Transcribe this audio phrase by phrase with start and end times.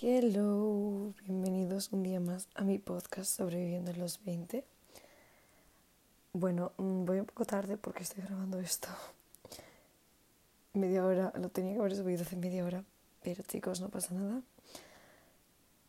[0.00, 4.64] Hello, bienvenidos un día más a mi podcast Sobreviviendo en los 20.
[6.32, 8.86] Bueno, mm, voy un poco tarde porque estoy grabando esto.
[10.72, 12.84] Media hora, lo tenía que haber subido hace media hora,
[13.24, 14.42] pero chicos, no pasa nada.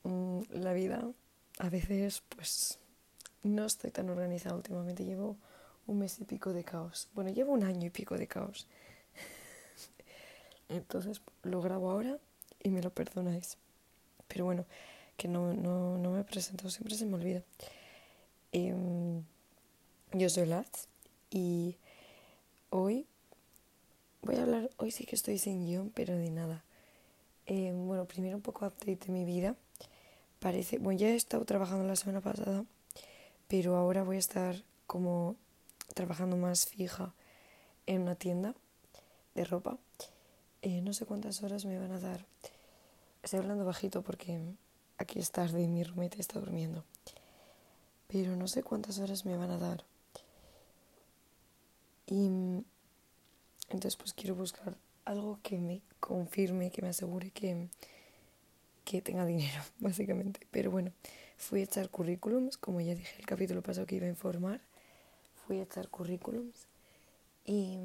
[0.02, 1.08] Mm, la vida,
[1.60, 2.80] a veces, pues,
[3.44, 5.06] no estoy tan organizada últimamente.
[5.06, 5.38] Llevo
[5.86, 7.10] un mes y pico de caos.
[7.14, 8.66] Bueno, llevo un año y pico de caos.
[10.68, 12.18] Entonces, lo grabo ahora
[12.64, 13.60] y me lo perdonáis.
[14.30, 14.66] Pero bueno,
[15.18, 17.44] que no, no, no me he presentado, siempre se me olvida.
[18.54, 19.24] Em,
[20.14, 20.88] yo soy Laz
[21.30, 21.76] y
[22.70, 23.06] hoy
[24.22, 26.64] voy a hablar, hoy sí que estoy sin guion, pero de nada.
[27.46, 29.56] Em, bueno, primero un poco update de mi vida.
[30.40, 32.64] Parece, bueno, ya he estado trabajando la semana pasada,
[33.50, 35.36] pero ahora voy a estar como
[35.96, 37.14] trabajando más fija
[37.88, 38.56] en una tienda
[39.36, 39.78] de ropa.
[40.62, 42.26] Eh, no sé cuántas horas me van a dar
[43.30, 44.42] Estoy hablando bajito porque
[44.98, 46.84] aquí es tarde y mi roommate está durmiendo.
[48.08, 49.86] Pero no sé cuántas horas me van a dar.
[52.08, 52.26] Y
[53.70, 57.70] entonces pues quiero buscar algo que me confirme, que me asegure que,
[58.84, 60.48] que tenga dinero, básicamente.
[60.50, 60.92] Pero bueno,
[61.38, 64.60] fui a echar currículums, como ya dije el capítulo pasado que iba a informar.
[65.46, 66.66] Fui a echar currículums
[67.46, 67.78] y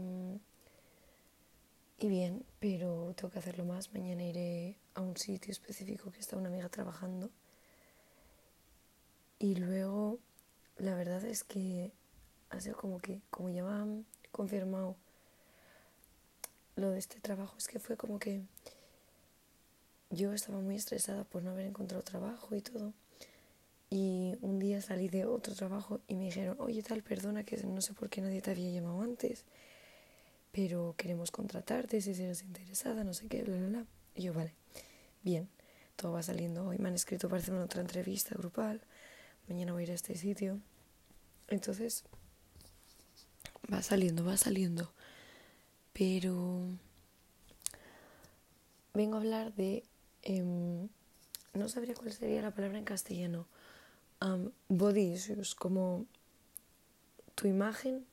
[1.98, 3.92] y bien, pero tengo que hacerlo más.
[3.92, 7.30] Mañana iré a un sitio específico que está una amiga trabajando.
[9.38, 10.18] Y luego,
[10.76, 11.92] la verdad es que
[12.50, 14.96] ha sido como que, como ya me han confirmado
[16.76, 18.42] lo de este trabajo, es que fue como que
[20.10, 22.92] yo estaba muy estresada por no haber encontrado trabajo y todo.
[23.90, 27.80] Y un día salí de otro trabajo y me dijeron, oye tal, perdona que no
[27.80, 29.44] sé por qué nadie te había llamado antes
[30.54, 33.86] pero queremos contratarte si eres interesada, no sé qué, bla, bla, bla.
[34.14, 34.54] Y yo, vale,
[35.24, 35.48] bien,
[35.96, 36.78] todo va saliendo hoy.
[36.78, 38.80] Me han escrito para hacer una otra entrevista grupal.
[39.48, 40.60] Mañana voy a ir a este sitio.
[41.48, 42.04] Entonces,
[43.72, 44.92] va saliendo, va saliendo.
[45.92, 46.68] Pero
[48.94, 49.82] vengo a hablar de...
[50.22, 50.88] Em,
[51.52, 53.48] no sabría cuál sería la palabra en castellano.
[54.68, 56.06] body issues, como
[57.34, 58.06] tu imagen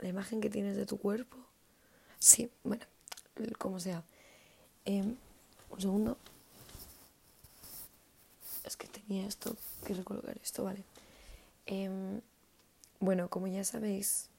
[0.00, 1.36] la imagen que tienes de tu cuerpo.
[2.18, 2.84] Sí, bueno,
[3.58, 4.02] como sea.
[4.84, 5.16] Em,
[5.70, 6.18] un segundo.
[8.64, 9.56] Es que tenía esto
[9.86, 10.84] que recolocar esto, vale.
[11.66, 12.20] Em,
[13.00, 14.30] bueno, como ya sabéis,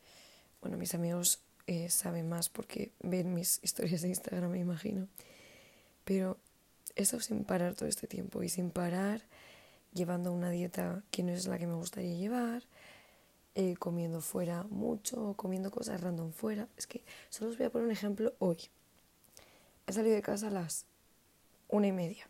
[0.61, 5.07] bueno, mis amigos eh, saben más porque ven mis historias de Instagram, me imagino.
[6.03, 6.37] Pero
[6.95, 9.21] he sin parar todo este tiempo y sin parar
[9.93, 12.63] llevando una dieta que no es la que me gustaría llevar,
[13.55, 16.67] eh, comiendo fuera mucho, comiendo cosas random fuera.
[16.77, 18.57] Es que solo os voy a poner un ejemplo hoy.
[19.87, 20.85] He salido de casa a las
[21.69, 22.27] una y media.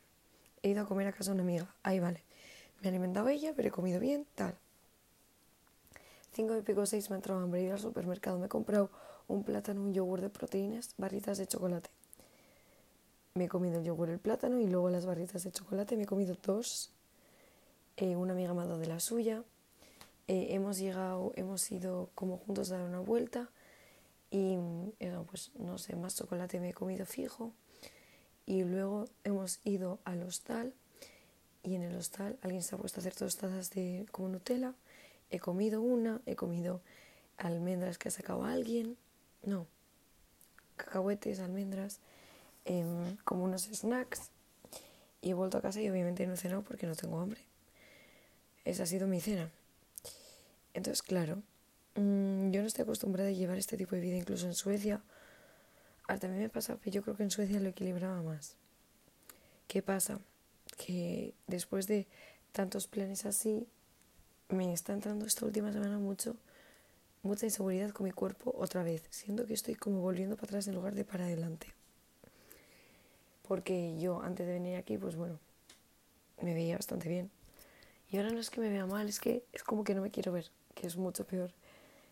[0.62, 1.74] He ido a comer a casa de una amiga.
[1.84, 2.24] Ahí vale.
[2.82, 4.56] Me ha alimentado ella, pero he comido bien, tal.
[6.34, 7.62] Cinco y pico, seis me ha entrado hambre.
[7.62, 8.38] He ido al supermercado.
[8.38, 8.92] Me he comprado
[9.28, 11.90] un plátano, un yogur de proteínas, barritas de chocolate.
[13.34, 15.98] Me he comido el yogur, el plátano y luego las barritas de chocolate.
[15.98, 16.92] Me he comido dos.
[17.98, 19.44] Eh, una amiga me ha dado de la suya.
[20.28, 23.50] Eh, hemos llegado, hemos ido como juntos a dar una vuelta
[24.32, 24.58] y
[25.00, 27.54] eh, pues no sé, más chocolate me he comido fijo
[28.48, 30.74] y luego hemos ido al hostal
[31.62, 34.74] y en el hostal alguien se ha puesto a hacer tostadas de como Nutella,
[35.30, 36.82] he comido una, he comido
[37.38, 38.98] almendras que ha sacado alguien,
[39.44, 39.68] no,
[40.76, 42.00] cacahuetes, almendras,
[42.66, 44.32] em, como unos snacks
[45.22, 47.42] y he vuelto a casa y obviamente no he cenado porque no tengo hambre.
[48.64, 49.52] Esa ha sido mi cena.
[50.76, 51.42] Entonces, claro,
[51.96, 55.02] mm, yo no estoy acostumbrada a llevar este tipo de vida, incluso en Suecia.
[56.04, 58.58] Ahora también me pasa que yo creo que en Suecia lo equilibraba más.
[59.70, 60.20] ¿Qué pasa?
[60.78, 62.08] Que después de
[62.52, 63.66] tantos planes así,
[64.50, 66.36] me está entrando esta última semana mucho,
[67.24, 69.02] mucha inseguridad con mi cuerpo otra vez.
[69.12, 71.68] Siento que estoy como volviendo para atrás en lugar de para adelante.
[73.48, 75.40] Porque yo antes de venir aquí, pues bueno,
[76.42, 77.32] me veía bastante bien.
[78.10, 80.12] Y ahora no es que me vea mal, es que es como que no me
[80.12, 81.52] quiero ver que es mucho peor.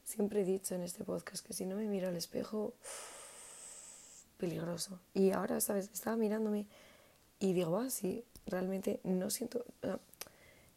[0.04, 2.74] Siempre he dicho en este podcast que si no me miro al espejo,
[4.38, 5.00] peligroso.
[5.14, 5.90] Y ahora, ¿sabes?
[5.94, 6.66] Estaba mirándome
[7.40, 9.66] y digo, ah, sí, realmente no siento,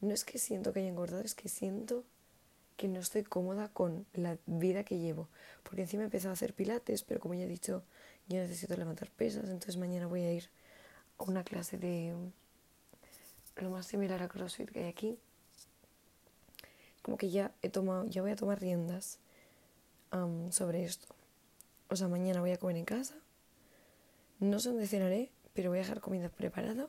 [0.00, 2.04] no es que siento que haya engordado, es que siento
[2.76, 5.28] que no estoy cómoda con la vida que llevo.
[5.62, 7.82] Porque encima he empezado a hacer pilates, pero como ya he dicho,
[8.28, 10.50] yo necesito levantar pesas, entonces mañana voy a ir
[11.18, 12.14] a una clase de
[13.56, 15.18] lo más similar a CrossFit que hay aquí
[17.06, 19.20] como que ya he tomado, ya voy a tomar riendas
[20.50, 21.06] sobre esto.
[21.88, 23.14] O sea, mañana voy a comer en casa.
[24.40, 26.88] No sé dónde cenaré, pero voy a dejar comida preparada.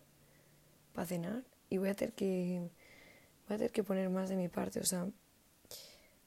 [0.93, 2.69] para cenar y voy a tener que
[3.47, 5.07] voy a tener que poner más de mi parte, o sea,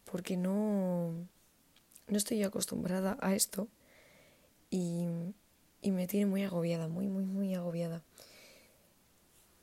[0.04, 1.12] porque no
[2.08, 3.68] no estoy acostumbrada a esto
[4.70, 5.06] y,
[5.82, 8.02] y me tiene muy agobiada, muy muy muy agobiada.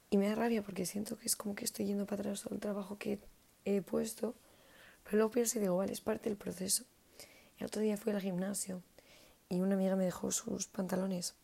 [0.09, 2.55] Y me da rabia porque siento que es como que estoy yendo para atrás todo
[2.55, 3.19] el trabajo que
[3.75, 4.35] he puesto,
[5.03, 6.83] pero luego pienso y digo, vale, es parte del proceso.
[7.59, 8.81] El otro día fui al gimnasio
[9.49, 11.35] y una amiga me dejó sus pantalones,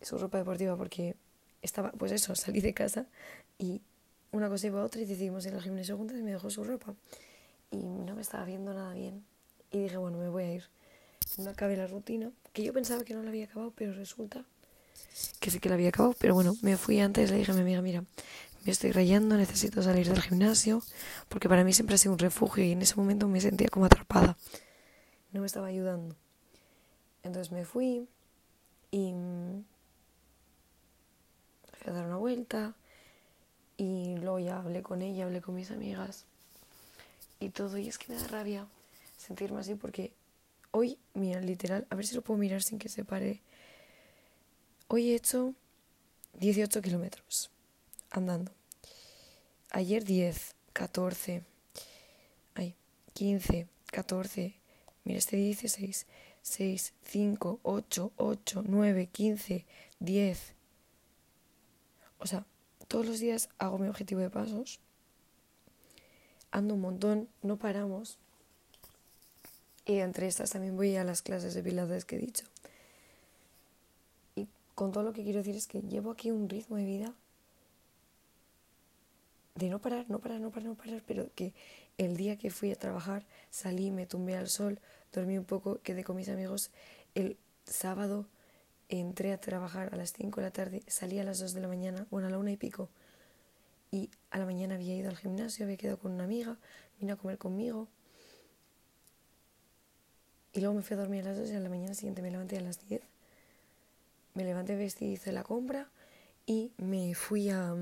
[0.00, 1.16] su ropa deportiva, porque
[1.60, 3.06] estaba, pues eso, salí de casa
[3.58, 3.82] y
[4.30, 6.64] una cosa iba a otra y decidimos ir al gimnasio juntas y me dejó su
[6.64, 6.94] ropa.
[7.70, 9.24] Y no me estaba viendo nada bien.
[9.70, 10.64] Y dije, bueno, me voy a ir.
[11.38, 14.44] No acabé la rutina, que yo pensaba que no la había acabado, pero resulta
[15.40, 16.14] que sí que la había acabado.
[16.18, 18.04] Pero bueno, me fui antes, le dije a mi amiga, mira,
[18.64, 20.82] me estoy rayando, necesito salir del gimnasio,
[21.28, 23.86] porque para mí siempre ha sido un refugio y en ese momento me sentía como
[23.86, 24.36] atrapada.
[25.32, 26.16] No me estaba ayudando.
[27.22, 28.08] Entonces me fui
[28.90, 29.14] y
[31.72, 32.74] fui a dar una vuelta
[33.76, 36.26] y luego ya hablé con ella, hablé con mis amigas
[37.40, 37.78] y todo.
[37.78, 38.66] Y es que me da rabia
[39.16, 40.12] sentirme así porque
[40.70, 43.40] hoy, mira, literal, a ver si lo puedo mirar sin que se pare.
[44.88, 45.54] Hoy he hecho
[46.38, 47.50] 18 kilómetros
[48.12, 48.52] andando.
[49.70, 51.42] Ayer 10, 14,
[52.54, 52.76] ay,
[53.14, 54.54] 15, 14,
[55.04, 56.06] mira este 16,
[56.42, 59.66] 6, 5, 8, 8, 9, 15,
[60.00, 60.54] 10.
[62.18, 62.46] O sea,
[62.88, 64.80] todos los días hago mi objetivo de pasos.
[66.50, 68.18] Ando un montón, no paramos.
[69.86, 72.44] Y entre estas también voy a las clases de pilates que he dicho.
[74.36, 77.14] Y con todo lo que quiero decir es que llevo aquí un ritmo de vida
[79.54, 81.54] de no parar, no parar, no parar, no parar, pero que
[81.98, 84.80] el día que fui a trabajar salí, me tumbé al sol,
[85.12, 86.70] dormí un poco, quedé con mis amigos.
[87.14, 88.26] El sábado
[88.88, 91.68] entré a trabajar a las 5 de la tarde, salí a las 2 de la
[91.68, 92.88] mañana, bueno, a la una y pico.
[93.90, 96.56] Y a la mañana había ido al gimnasio, había quedado con una amiga,
[96.98, 97.88] vino a comer conmigo.
[100.54, 102.30] Y luego me fui a dormir a las 2 y a la mañana siguiente me
[102.30, 103.02] levanté a las 10.
[104.34, 105.90] Me levanté, vestí, hice la compra
[106.46, 107.74] y me fui a...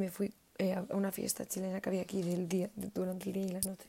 [0.00, 3.44] Me fui eh, a una fiesta chilena que había aquí del día, durante el día
[3.44, 3.86] y la noche.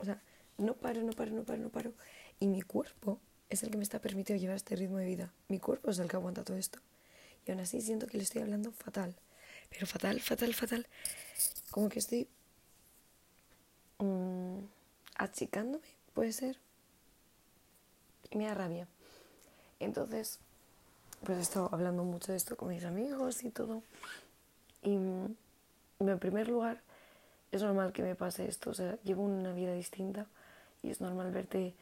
[0.00, 0.20] O sea,
[0.58, 1.92] no paro, no paro, no paro, no paro.
[2.40, 3.18] Y mi cuerpo
[3.48, 5.32] es el que me está permitiendo llevar este ritmo de vida.
[5.48, 6.78] Mi cuerpo es el que aguanta todo esto.
[7.46, 9.14] Y aún así siento que le estoy hablando fatal.
[9.70, 10.86] Pero fatal, fatal, fatal.
[11.70, 12.28] Como que estoy
[13.96, 14.60] um,
[15.14, 16.58] achicándome, puede ser.
[18.30, 18.86] Y me da rabia.
[19.80, 20.38] Entonces,
[21.24, 23.82] pues he estado hablando mucho de esto con mis amigos y todo.
[24.82, 25.36] Y mm,
[26.00, 26.80] en primer lugar,
[27.52, 28.70] es normal que me pase esto.
[28.70, 30.26] O sea, llevo una vida distinta
[30.82, 31.74] y es normal verte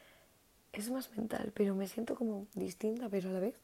[0.72, 3.54] es más mental, pero me siento como distinta, pero a la vez,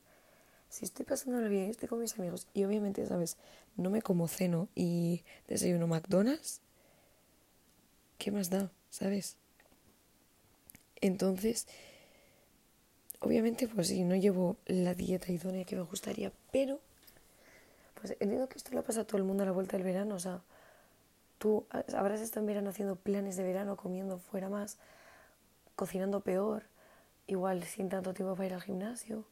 [0.71, 3.37] si estoy pasando bien, estoy con mis amigos y obviamente, ¿sabes?
[3.77, 6.61] No me como ceno y desayuno McDonald's,
[8.17, 8.71] ¿qué más da?
[8.89, 9.37] ¿Sabes?
[11.03, 11.67] Entonces,
[13.21, 16.81] obviamente, pues sí, no llevo la dieta idónea que me gustaría, pero,
[18.03, 20.17] pues entiendo que esto lo pasa a todo el mundo a la vuelta del verano,
[20.17, 20.43] o sea,
[21.39, 21.67] tú
[21.97, 24.77] habrás estado en verano haciendo planes de verano, comiendo fuera más,
[25.77, 26.65] cocinando peor,
[27.29, 29.25] igual sin tanto tiempo para ir al gimnasio.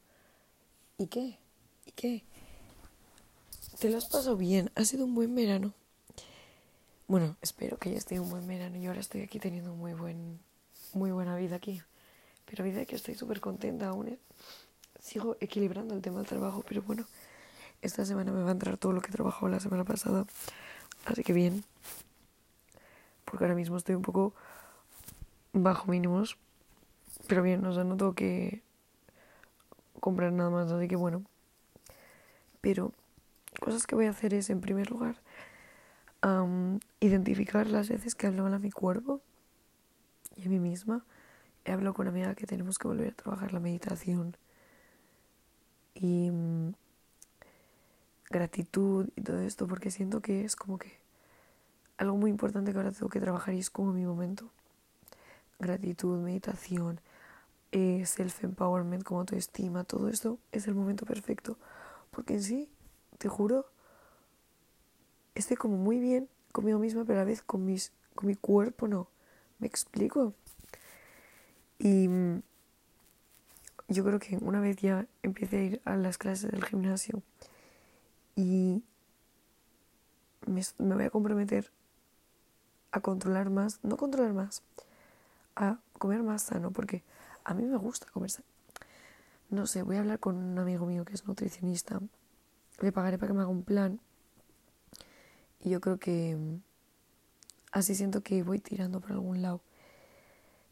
[0.98, 1.36] ¿Y qué?
[1.84, 2.24] ¿Y qué?
[3.80, 4.70] ¿Te lo has pasado bien?
[4.76, 5.74] ¿Ha sido un buen verano?
[7.08, 8.76] Bueno, espero que haya sido un buen verano.
[8.76, 10.38] y ahora estoy aquí teniendo muy, buen,
[10.92, 11.82] muy buena vida aquí.
[12.44, 14.06] Pero vida que estoy súper contenta aún.
[14.06, 14.18] ¿eh?
[15.00, 17.04] Sigo equilibrando el tema del trabajo, pero bueno,
[17.82, 20.26] esta semana me va a entrar todo lo que he trabajado la semana pasada.
[21.06, 21.64] Así que bien.
[23.24, 24.34] Porque ahora mismo estoy un poco
[25.52, 26.36] bajo mínimos,
[27.26, 28.62] pero bien, o sea, no tengo que
[30.00, 31.22] comprar nada más, así que bueno.
[32.60, 32.92] Pero
[33.60, 35.16] cosas que voy a hacer es, en primer lugar,
[37.00, 39.20] identificar las veces que hablo mal a mi cuerpo
[40.36, 41.04] y a mí misma.
[41.64, 44.36] He hablado con una amiga que tenemos que volver a trabajar la meditación
[45.94, 46.30] y
[48.30, 50.98] gratitud y todo esto, porque siento que es como que
[51.98, 54.50] algo muy importante que ahora tengo que trabajar y es como mi momento.
[55.58, 57.00] Gratitud, meditación,
[57.72, 61.58] eh, self-empowerment, como autoestima, todo esto es el momento perfecto.
[62.10, 62.68] Porque en sí,
[63.18, 63.66] te juro,
[65.34, 68.88] estoy como muy bien conmigo misma, pero a la vez con, mis, con mi cuerpo
[68.88, 69.08] no.
[69.58, 70.32] ¿Me explico?
[71.78, 72.42] Y mm,
[73.88, 77.22] yo creo que una vez ya empiece a ir a las clases del gimnasio
[78.40, 78.82] y
[80.46, 80.62] me,
[80.94, 81.70] voy a comprometer
[82.90, 84.62] a controlar más, no controlar más,
[85.56, 87.02] a comer más sano, porque
[87.44, 88.30] a mí me gusta comer
[89.50, 92.00] No sé, voy a hablar con un amigo mío que es nutricionista
[92.80, 94.00] le pagaré para que me haga un plan.
[95.62, 96.62] Y yo creo que mm,
[97.72, 99.60] así siento que voy tirando por algún lado.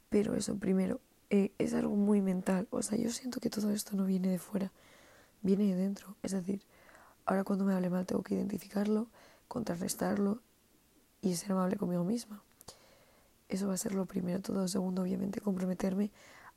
[0.09, 2.67] Pero eso, primero, eh, es algo muy mental.
[2.71, 4.73] O sea, yo siento que todo esto no viene de fuera,
[5.43, 6.17] viene de dentro.
[6.23, 6.63] Es decir,
[7.29, 9.07] ahora cuando me hable mal tengo que identificarlo,
[9.49, 10.41] contrarrestarlo
[11.21, 12.43] y ser amable conmigo misma.
[13.51, 14.41] Eso va a ser lo primero.
[14.41, 16.11] Todo segundo, obviamente, comprometerme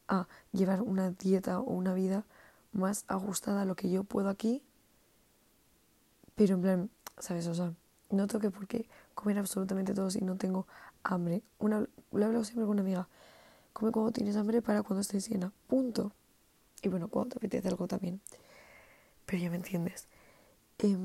[0.07, 2.25] a llevar una dieta o una vida
[2.71, 4.63] más ajustada a lo que yo puedo aquí.
[6.35, 7.47] Pero en plan, ¿sabes?
[7.47, 7.73] O sea,
[8.09, 10.67] no tengo que por qué comer absolutamente todo si no tengo
[11.03, 11.43] hambre.
[11.59, 13.09] Una, lo he hablado siempre con una amiga.
[13.73, 15.51] Come cuando tienes hambre para cuando estés llena.
[15.67, 16.13] Punto.
[16.81, 18.21] Y bueno, cuando te apetece algo también.
[19.25, 20.07] Pero ya me entiendes.
[20.81, 20.97] Eh,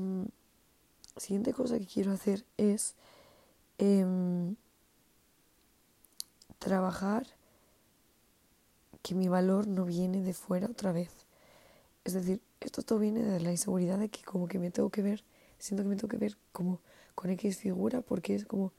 [1.17, 2.95] siguiente cosa que quiero hacer es
[3.77, 4.05] eh,
[6.59, 7.27] trabajar
[9.01, 11.11] que mi valor no viene de fuera otra vez.
[12.03, 15.01] Es decir, esto todo viene de la inseguridad de que como que me tengo que
[15.01, 15.23] ver,
[15.59, 16.79] siento que me tengo que ver como
[17.15, 18.73] con X figura porque es como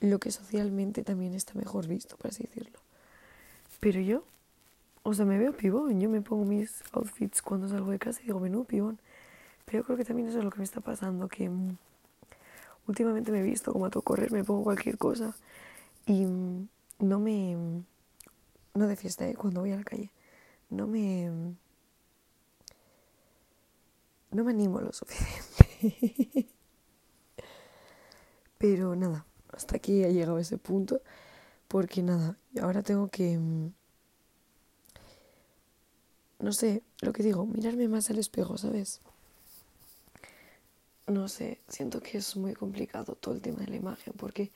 [0.00, 2.80] lo que socialmente también está mejor visto, por así decirlo.
[3.80, 4.24] Pero yo,
[5.04, 8.26] o sea, me veo pibón, yo me pongo mis outfits cuando salgo de casa y
[8.26, 9.00] digo, menudo pibón.
[9.64, 11.76] Pero yo creo que también eso es lo que me está pasando, que mm,
[12.88, 15.34] últimamente me he visto como a todo correr, me pongo cualquier cosa
[16.06, 16.68] y mm,
[17.00, 17.56] no me...
[17.56, 17.84] Mm,
[18.74, 19.34] no de fiesta, ¿eh?
[19.34, 20.10] cuando voy a la calle.
[20.70, 21.30] No me...
[24.30, 26.48] No me animo lo suficiente.
[28.58, 31.02] Pero nada, hasta aquí ha llegado ese punto.
[31.68, 33.38] Porque nada, ahora tengo que...
[36.42, 39.00] No sé, lo que digo, mirarme más al espejo, ¿sabes?
[41.06, 44.50] no sé, siento que es muy complicado todo el tema de la imagen porque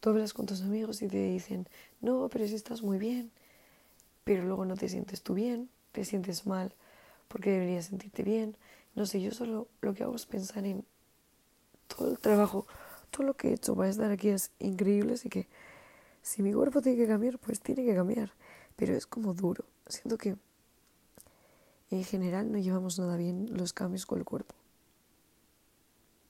[0.00, 1.68] tú hablas con tus amigos y te dicen,
[2.00, 3.30] no, pero si estás muy bien,
[4.24, 6.74] pero luego no te sientes tú bien, te sientes mal
[7.28, 8.56] porque deberías sentirte bien.
[8.94, 10.84] No sé, yo solo lo que hago es pensar en
[11.88, 12.66] todo el trabajo,
[13.10, 15.48] todo lo que he hecho para estar aquí es increíble, así que
[16.22, 18.32] si mi cuerpo tiene que cambiar, pues tiene que cambiar,
[18.76, 19.64] pero es como duro.
[19.86, 20.36] Siento que
[21.96, 24.54] en general no llevamos nada bien los cambios con el cuerpo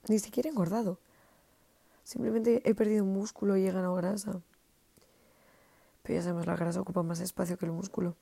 [0.07, 0.99] ni siquiera engordado.
[2.03, 4.41] Simplemente he perdido músculo y he ganado grasa.
[6.01, 8.15] Pero ya sabemos, la grasa ocupa más espacio que el músculo.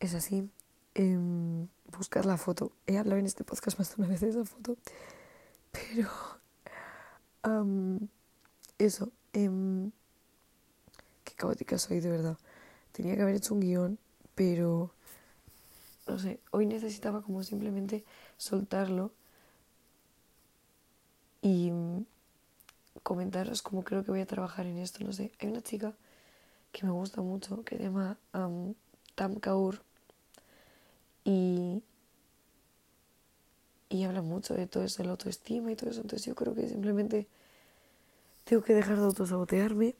[0.00, 0.50] Es así.
[0.94, 2.72] Em, buscar la foto.
[2.86, 4.76] He hablado en este podcast más de una vez de esa foto.
[5.72, 6.08] Pero...
[8.78, 9.12] eso.
[9.32, 9.90] Em,
[11.24, 12.36] qué caótica soy, de verdad.
[12.92, 13.98] Tenía que haber hecho un guion,
[14.34, 14.92] pero...
[16.10, 18.04] No sé, hoy necesitaba como simplemente
[18.36, 19.12] soltarlo
[21.42, 22.04] y mm,
[23.02, 25.04] comentaros cómo creo que voy a trabajar en esto.
[25.04, 25.94] No sé, hay una chica
[26.72, 28.18] que me gusta mucho que se llama
[29.14, 29.82] Tam Kaur
[31.24, 31.82] y,
[33.90, 36.00] y habla mucho de todo eso, de la autoestima y todo eso.
[36.00, 37.26] Entonces yo creo que simplemente
[38.44, 39.94] tengo que dejar de autosabotearme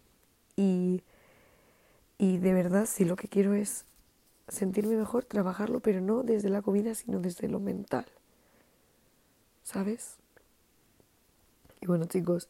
[0.56, 1.02] y,
[2.18, 3.84] y de verdad si lo que quiero es
[4.50, 8.06] sentirme mejor, trabajarlo, pero no desde la comida, sino desde lo mental.
[9.62, 10.16] ¿Sabes?
[11.80, 12.48] Y bueno chicos,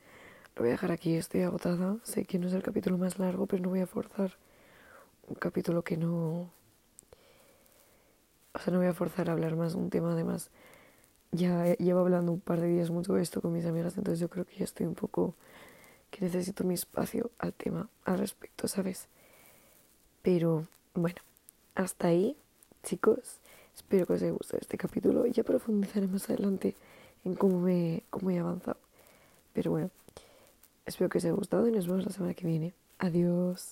[0.57, 1.99] lo voy a dejar aquí, estoy agotada.
[2.03, 4.33] Sé que no es el capítulo más largo, pero no voy a forzar
[5.29, 6.51] un capítulo que no...
[8.53, 10.51] O sea, no voy a forzar a hablar más un tema, además
[11.33, 14.29] ya llevo hablando un par de días mucho de esto con mis amigas, entonces yo
[14.29, 15.35] creo que ya estoy un poco
[16.11, 19.07] que necesito mi espacio al tema, al respecto, ¿sabes?
[20.23, 21.23] Pero bueno,
[21.75, 22.37] hasta ahí,
[22.83, 23.39] chicos.
[23.75, 26.75] Espero que os haya gustado este capítulo y ya profundizaré más adelante
[27.25, 28.79] en cómo me cómo he avanzado.
[29.53, 29.91] Pero bueno,
[30.87, 32.75] espero que os haya gustado y nos vemos la semana que viene.
[32.99, 33.69] Adiós.